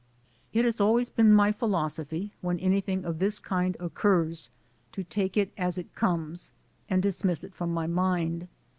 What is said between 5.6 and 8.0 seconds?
it comes, and dis miss it from my